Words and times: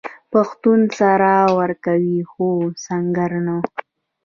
پښتون 0.31 0.79
سر 0.97 1.21
ورکوي 1.59 2.19
خو 2.31 2.47
سنګر 2.85 3.31
نه. 3.45 3.57